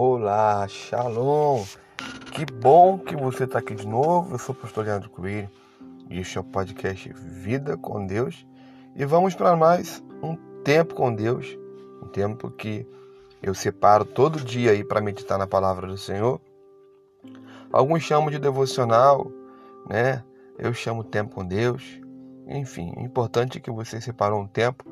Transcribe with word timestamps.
Olá, 0.00 0.64
Shalom! 0.68 1.64
Que 2.32 2.46
bom 2.46 3.00
que 3.00 3.16
você 3.16 3.42
está 3.42 3.58
aqui 3.58 3.74
de 3.74 3.84
novo. 3.84 4.32
Eu 4.32 4.38
sou 4.38 4.54
o 4.54 4.58
pastor 4.58 4.84
Leandro 4.84 5.10
Coelho 5.10 5.50
e 6.08 6.20
este 6.20 6.38
é 6.38 6.40
o 6.40 6.44
podcast 6.44 7.12
Vida 7.12 7.76
com 7.76 8.06
Deus. 8.06 8.46
E 8.94 9.04
vamos 9.04 9.34
para 9.34 9.56
mais 9.56 10.00
um 10.22 10.36
tempo 10.62 10.94
com 10.94 11.12
Deus, 11.12 11.58
um 12.00 12.06
tempo 12.06 12.48
que 12.48 12.86
eu 13.42 13.52
separo 13.54 14.04
todo 14.04 14.38
dia 14.38 14.70
aí 14.70 14.84
para 14.84 15.00
meditar 15.00 15.36
na 15.36 15.48
palavra 15.48 15.88
do 15.88 15.98
Senhor. 15.98 16.40
Alguns 17.72 18.04
chamam 18.04 18.30
de 18.30 18.38
devocional, 18.38 19.28
né? 19.90 20.22
Eu 20.56 20.72
chamo 20.72 21.02
tempo 21.02 21.34
com 21.34 21.44
Deus. 21.44 22.00
Enfim, 22.46 22.92
é 22.96 23.02
importante 23.02 23.58
que 23.58 23.68
você 23.72 24.00
separou 24.00 24.42
um 24.42 24.46
tempo 24.46 24.84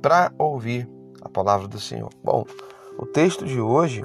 para 0.00 0.32
ouvir 0.38 0.88
a 1.20 1.28
palavra 1.28 1.68
do 1.68 1.78
Senhor. 1.78 2.08
Bom, 2.24 2.46
o 2.96 3.04
texto 3.04 3.44
de 3.44 3.60
hoje 3.60 4.02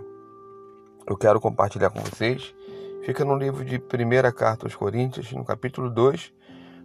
eu 1.09 1.18
quero 1.18 1.41
compartilhar 1.41 1.90
com 1.90 1.99
vocês 2.02 2.54
fica 3.04 3.26
no 3.26 3.36
livro 3.36 3.66
de 3.66 3.77
1 3.77 4.31
Carta 4.31 4.68
aos 4.68 4.76
Coríntios, 4.76 5.32
no 5.32 5.44
capítulo 5.44 5.90
2, 5.90 6.32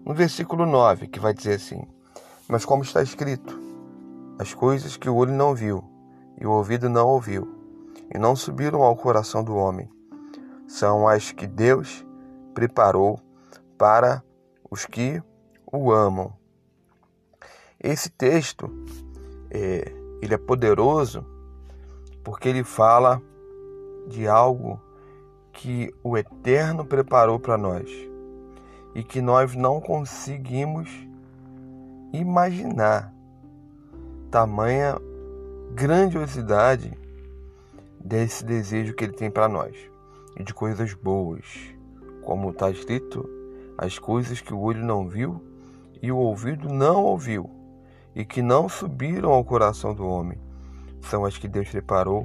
no 0.03 0.15
versículo 0.15 0.65
9, 0.65 1.09
que 1.09 1.21
vai 1.21 1.35
dizer 1.35 1.57
assim: 1.57 1.87
Mas 2.49 2.65
como 2.65 2.83
está 2.83 3.03
escrito, 3.03 3.61
as 4.39 4.55
coisas 4.55 4.97
que 4.97 5.11
o 5.11 5.15
olho 5.15 5.35
não 5.35 5.55
viu 5.55 5.85
e 6.41 6.47
o 6.47 6.51
ouvido 6.51 6.89
não 6.89 7.07
ouviu, 7.09 7.47
e 8.15 8.19
não 8.19 8.35
subiram 8.35 8.83
ao 8.83 8.97
coração 8.97 9.45
do 9.45 9.55
homem, 9.55 9.87
são 10.67 11.07
as 11.07 11.31
que 11.31 11.47
Deus 11.47 12.03
preparou 12.55 13.21
para 13.77 14.25
os 14.71 14.87
que 14.87 15.23
o 15.71 15.93
amam. 15.93 16.33
Esse 17.79 18.09
texto 18.09 18.71
é, 19.51 19.93
ele 20.23 20.33
é 20.33 20.39
poderoso 20.39 21.23
porque 22.25 22.49
ele 22.49 22.65
fala 22.65 23.21
de 24.07 24.27
algo 24.29 24.81
que 25.53 25.93
o 26.03 26.17
Eterno 26.19 26.85
preparou 26.85 27.39
para 27.39 27.57
nós 27.57 27.91
e 28.95 29.03
que 29.03 29.21
nós 29.21 29.55
não 29.55 29.81
conseguimos 29.81 30.89
imaginar 32.13 33.13
tamanha 34.31 34.97
grandiosidade 35.73 36.93
desse 37.99 38.45
desejo 38.45 38.95
que 38.95 39.05
ele 39.05 39.13
tem 39.13 39.31
para 39.31 39.49
nós 39.49 39.77
e 40.37 40.45
de 40.45 40.53
coisas 40.53 40.93
boas, 40.95 41.45
como 42.23 42.51
está 42.51 42.71
escrito, 42.71 43.29
as 43.79 43.99
coisas 43.99 44.41
que 44.41 44.53
o 44.53 44.61
olho 44.61 44.85
não 44.85 45.09
viu 45.09 45.43
e 46.03 46.13
o 46.13 46.17
ouvido 46.17 46.69
não 46.69 47.05
ouviu 47.05 47.51
e 48.15 48.25
que 48.25 48.43
não 48.43 48.69
subiram 48.69 49.33
ao 49.33 49.45
coração 49.45 49.95
do 49.95 50.07
homem, 50.07 50.39
são 51.03 51.25
as 51.25 51.37
que 51.37 51.49
Deus 51.49 51.69
preparou 51.69 52.25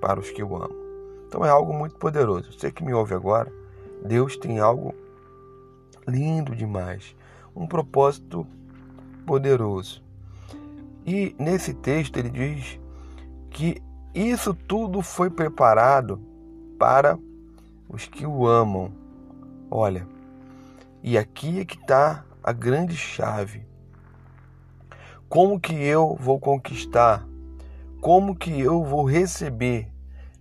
para 0.00 0.18
os 0.18 0.30
que 0.30 0.42
o 0.42 0.56
amam. 0.56 0.81
Então 1.32 1.46
é 1.46 1.48
algo 1.48 1.72
muito 1.72 1.96
poderoso. 1.96 2.52
Você 2.52 2.70
que 2.70 2.84
me 2.84 2.92
ouve 2.92 3.14
agora, 3.14 3.50
Deus 4.04 4.36
tem 4.36 4.58
algo 4.58 4.94
lindo 6.06 6.54
demais, 6.54 7.16
um 7.56 7.66
propósito 7.66 8.46
poderoso. 9.24 10.04
E 11.06 11.34
nesse 11.38 11.72
texto 11.72 12.18
ele 12.18 12.28
diz 12.28 12.78
que 13.48 13.82
isso 14.14 14.52
tudo 14.52 15.00
foi 15.00 15.30
preparado 15.30 16.20
para 16.78 17.18
os 17.88 18.06
que 18.06 18.26
o 18.26 18.46
amam. 18.46 18.92
Olha, 19.70 20.06
e 21.02 21.16
aqui 21.16 21.60
é 21.60 21.64
que 21.64 21.78
está 21.78 22.26
a 22.44 22.52
grande 22.52 22.94
chave. 22.94 23.66
Como 25.30 25.58
que 25.58 25.72
eu 25.72 26.14
vou 26.20 26.38
conquistar? 26.38 27.26
Como 28.02 28.36
que 28.36 28.60
eu 28.60 28.84
vou 28.84 29.06
receber 29.06 29.90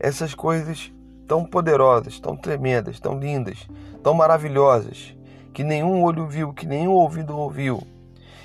essas 0.01 0.33
coisas 0.33 0.91
tão 1.27 1.45
poderosas, 1.45 2.19
tão 2.19 2.35
tremendas, 2.35 2.99
tão 2.99 3.19
lindas, 3.19 3.67
tão 4.03 4.15
maravilhosas, 4.15 5.15
que 5.53 5.63
nenhum 5.63 6.01
olho 6.03 6.25
viu, 6.27 6.51
que 6.51 6.65
nenhum 6.65 6.91
ouvido 6.91 7.37
ouviu, 7.37 7.83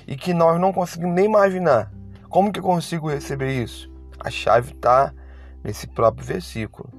e 0.05 0.15
que 0.15 0.35
nós 0.35 0.61
não 0.61 0.71
conseguimos 0.71 1.15
nem 1.15 1.25
imaginar. 1.25 1.91
Como 2.29 2.51
que 2.51 2.59
eu 2.59 2.63
consigo 2.63 3.09
receber 3.09 3.51
isso? 3.63 3.91
A 4.19 4.29
chave 4.29 4.73
está 4.73 5.11
nesse 5.63 5.87
próprio 5.87 6.25
versículo. 6.25 6.89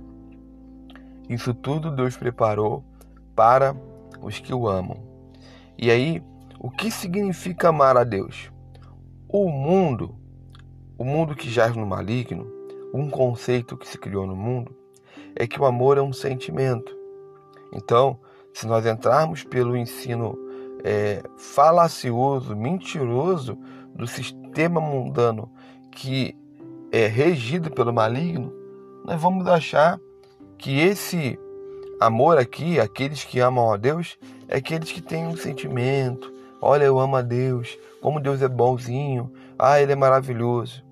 Isso 1.28 1.54
tudo 1.54 1.94
Deus 1.94 2.16
preparou 2.16 2.84
para 3.36 3.76
os 4.20 4.40
que 4.40 4.52
o 4.52 4.66
amam. 4.66 4.98
E 5.78 5.88
aí, 5.88 6.20
o 6.58 6.68
que 6.68 6.90
significa 6.90 7.68
amar 7.68 7.96
a 7.96 8.02
Deus? 8.02 8.50
O 9.28 9.48
mundo, 9.48 10.16
o 10.98 11.04
mundo 11.04 11.36
que 11.36 11.48
jaz 11.48 11.76
no 11.76 11.86
maligno, 11.86 12.57
um 12.92 13.08
conceito 13.10 13.76
que 13.76 13.86
se 13.86 13.98
criou 13.98 14.26
no 14.26 14.36
mundo 14.36 14.74
é 15.34 15.46
que 15.46 15.60
o 15.60 15.64
amor 15.64 15.98
é 15.98 16.02
um 16.02 16.12
sentimento. 16.12 16.96
Então, 17.72 18.18
se 18.52 18.66
nós 18.66 18.86
entrarmos 18.86 19.44
pelo 19.44 19.76
ensino 19.76 20.36
é, 20.82 21.22
falacioso, 21.36 22.56
mentiroso 22.56 23.58
do 23.94 24.06
sistema 24.06 24.80
mundano 24.80 25.50
que 25.92 26.36
é 26.90 27.06
regido 27.06 27.70
pelo 27.70 27.92
maligno, 27.92 28.52
nós 29.04 29.20
vamos 29.20 29.46
achar 29.46 30.00
que 30.56 30.80
esse 30.80 31.38
amor 32.00 32.38
aqui, 32.38 32.80
aqueles 32.80 33.24
que 33.24 33.40
amam 33.40 33.72
a 33.72 33.76
Deus, 33.76 34.18
é 34.48 34.56
aqueles 34.56 34.90
que 34.90 35.00
têm 35.00 35.26
um 35.26 35.36
sentimento. 35.36 36.32
Olha, 36.60 36.84
eu 36.84 36.98
amo 36.98 37.16
a 37.16 37.22
Deus, 37.22 37.78
como 38.00 38.20
Deus 38.20 38.42
é 38.42 38.48
bonzinho, 38.48 39.32
ah, 39.58 39.80
Ele 39.80 39.92
é 39.92 39.96
maravilhoso. 39.96 40.84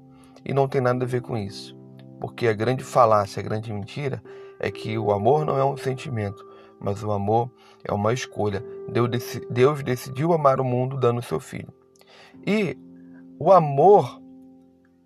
E 0.45 0.55
não 0.55 0.69
tem 0.69 0.81
nada 0.81 1.05
a 1.05 1.09
ver 1.09 1.23
com 1.23 1.37
isso. 1.37 1.76
Porque 2.21 2.49
a 2.49 2.53
grande 2.53 2.83
falácia, 2.83 3.41
a 3.41 3.43
grande 3.43 3.73
mentira 3.73 4.23
é 4.59 4.71
que 4.71 4.99
o 4.99 5.13
amor 5.13 5.45
não 5.45 5.59
é 5.59 5.65
um 5.65 5.77
sentimento, 5.77 6.45
mas 6.81 7.03
o 7.03 7.13
amor 7.13 7.51
é 7.85 7.93
uma 7.93 8.13
escolha. 8.13 8.65
Deus 9.51 9.83
decidiu 9.83 10.33
amar 10.33 10.61
o 10.61 10.65
mundo 10.65 10.97
dando 10.97 11.23
seu 11.23 11.39
filho. 11.39 11.73
E 12.47 12.77
o 13.39 13.53
amor, 13.53 14.21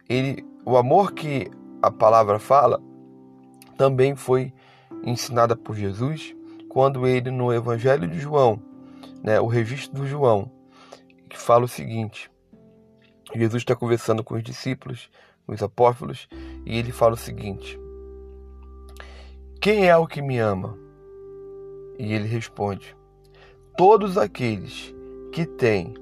ele, 0.08 0.44
o 0.64 0.76
amor 0.76 1.12
que 1.12 1.50
a 1.82 1.90
palavra 1.90 2.38
fala, 2.38 2.80
também 3.76 4.14
foi 4.14 4.52
ensinada 5.04 5.56
por 5.56 5.74
Jesus 5.74 6.34
quando 6.68 7.06
ele 7.06 7.30
no 7.30 7.52
Evangelho 7.52 8.06
de 8.06 8.20
João, 8.20 8.62
né, 9.24 9.40
o 9.40 9.46
registro 9.46 10.02
do 10.02 10.06
João, 10.06 10.50
que 11.28 11.38
fala 11.38 11.64
o 11.64 11.68
seguinte: 11.68 12.30
Jesus 13.34 13.62
está 13.62 13.74
conversando 13.74 14.22
com 14.22 14.34
os 14.34 14.42
discípulos 14.42 15.10
os 15.52 15.62
apóstolos, 15.62 16.28
e 16.64 16.78
ele 16.78 16.92
fala 16.92 17.14
o 17.14 17.18
seguinte: 17.18 17.78
Quem 19.60 19.88
é 19.88 19.96
o 19.96 20.06
que 20.06 20.22
me 20.22 20.38
ama? 20.38 20.76
E 21.98 22.12
ele 22.12 22.26
responde: 22.26 22.96
Todos 23.76 24.16
aqueles 24.16 24.94
que 25.32 25.46
têm 25.46 25.94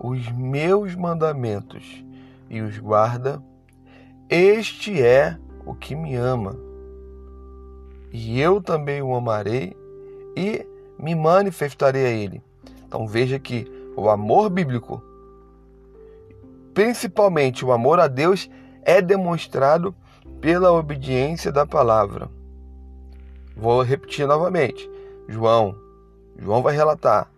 os 0.00 0.30
meus 0.32 0.94
mandamentos 0.94 2.04
e 2.50 2.60
os 2.60 2.78
guarda, 2.78 3.42
este 4.28 5.02
é 5.02 5.38
o 5.64 5.74
que 5.74 5.94
me 5.94 6.14
ama. 6.14 6.56
E 8.12 8.40
eu 8.40 8.60
também 8.60 9.02
o 9.02 9.14
amarei 9.14 9.76
e 10.36 10.66
me 10.98 11.14
manifestarei 11.14 12.06
a 12.06 12.10
ele. 12.10 12.42
Então 12.86 13.06
veja 13.06 13.38
que 13.38 13.66
o 13.96 14.08
amor 14.08 14.50
bíblico, 14.50 15.02
principalmente 16.72 17.64
o 17.64 17.72
amor 17.72 17.98
a 17.98 18.06
Deus, 18.06 18.48
é 18.84 19.00
demonstrado 19.00 19.94
pela 20.40 20.72
obediência 20.72 21.50
da 21.50 21.66
palavra. 21.66 22.28
Vou 23.56 23.82
repetir 23.82 24.26
novamente. 24.26 24.90
João, 25.28 25.76
João 26.38 26.62
vai 26.62 26.74
relatar: 26.74 27.30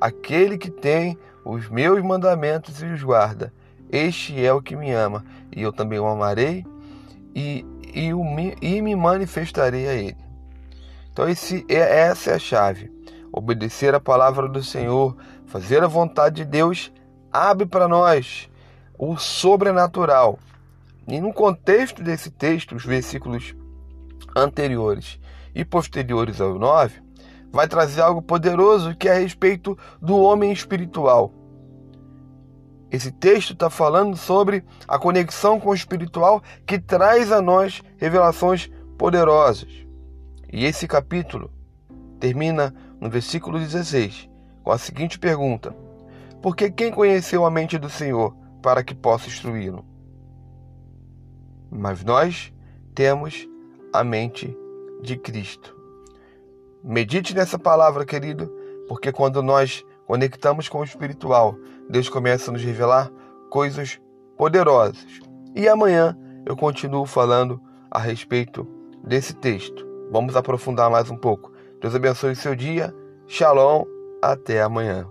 aquele 0.00 0.56
que 0.56 0.70
tem 0.70 1.18
os 1.44 1.68
meus 1.68 2.02
mandamentos 2.02 2.82
e 2.82 2.86
os 2.86 3.02
guarda, 3.02 3.52
este 3.90 4.44
é 4.44 4.52
o 4.52 4.62
que 4.62 4.74
me 4.74 4.90
ama, 4.90 5.24
e 5.54 5.62
eu 5.62 5.72
também 5.72 5.98
o 5.98 6.06
amarei 6.06 6.64
e, 7.34 7.64
e, 7.94 8.12
o, 8.12 8.24
e 8.60 8.82
me 8.82 8.96
manifestarei 8.96 9.88
a 9.88 9.94
ele. 9.94 10.16
Então 11.12 11.28
esse, 11.28 11.64
é, 11.68 12.00
essa 12.08 12.30
é 12.30 12.34
a 12.34 12.38
chave. 12.38 12.90
Obedecer 13.32 13.94
a 13.94 14.00
palavra 14.00 14.48
do 14.48 14.62
Senhor, 14.62 15.16
fazer 15.46 15.82
a 15.82 15.86
vontade 15.86 16.36
de 16.36 16.44
Deus, 16.44 16.92
abre 17.30 17.66
para 17.66 17.86
nós 17.86 18.50
o 18.98 19.16
sobrenatural, 19.16 20.38
e 21.08 21.20
no 21.20 21.32
contexto 21.32 22.02
desse 22.02 22.30
texto, 22.30 22.74
os 22.74 22.84
versículos 22.84 23.54
anteriores 24.36 25.20
e 25.54 25.64
posteriores 25.64 26.40
ao 26.40 26.58
9, 26.58 27.00
vai 27.52 27.68
trazer 27.68 28.00
algo 28.00 28.20
poderoso 28.20 28.94
que 28.96 29.08
é 29.08 29.12
a 29.12 29.18
respeito 29.18 29.78
do 30.02 30.16
homem 30.16 30.52
espiritual. 30.52 31.32
Esse 32.90 33.10
texto 33.10 33.52
está 33.52 33.70
falando 33.70 34.16
sobre 34.16 34.64
a 34.86 34.98
conexão 34.98 35.58
com 35.58 35.70
o 35.70 35.74
espiritual 35.74 36.42
que 36.66 36.78
traz 36.78 37.32
a 37.32 37.40
nós 37.40 37.82
revelações 37.96 38.70
poderosas. 38.98 39.86
E 40.52 40.64
esse 40.64 40.86
capítulo 40.86 41.50
termina 42.20 42.74
no 43.00 43.10
versículo 43.10 43.58
16 43.58 44.28
com 44.62 44.72
a 44.72 44.78
seguinte 44.78 45.18
pergunta: 45.18 45.74
Porque 46.42 46.70
quem 46.70 46.90
conheceu 46.90 47.44
a 47.46 47.50
mente 47.50 47.78
do 47.78 47.88
Senhor 47.88 48.34
para 48.60 48.82
que 48.82 48.94
possa 48.94 49.28
instruí-lo? 49.28 49.84
Mas 51.70 52.04
nós 52.04 52.52
temos 52.94 53.48
a 53.92 54.02
mente 54.04 54.56
de 55.02 55.16
Cristo. 55.16 55.76
Medite 56.82 57.34
nessa 57.34 57.58
palavra, 57.58 58.04
querido, 58.04 58.52
porque 58.88 59.10
quando 59.10 59.42
nós 59.42 59.84
conectamos 60.06 60.68
com 60.68 60.78
o 60.78 60.84
espiritual, 60.84 61.56
Deus 61.88 62.08
começa 62.08 62.50
a 62.50 62.52
nos 62.52 62.62
revelar 62.62 63.10
coisas 63.50 64.00
poderosas. 64.36 65.20
E 65.54 65.68
amanhã 65.68 66.16
eu 66.44 66.56
continuo 66.56 67.06
falando 67.06 67.60
a 67.90 67.98
respeito 67.98 68.66
desse 69.02 69.34
texto. 69.34 69.84
Vamos 70.10 70.36
aprofundar 70.36 70.90
mais 70.90 71.10
um 71.10 71.16
pouco. 71.16 71.52
Deus 71.80 71.94
abençoe 71.94 72.32
o 72.32 72.36
seu 72.36 72.54
dia. 72.54 72.94
Shalom. 73.26 73.84
Até 74.22 74.62
amanhã. 74.62 75.06